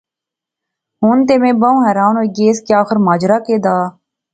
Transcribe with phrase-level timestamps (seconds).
[1.01, 3.77] ہن تے میں بہوں حیران ہوئی گیس کہ آخر ماجرا کہہ دا؟